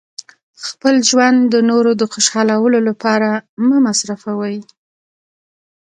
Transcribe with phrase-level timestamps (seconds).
[0.67, 3.29] خپل ژوند د نورو د خوشحالولو لپاره
[3.67, 4.57] مه مصرفوئ.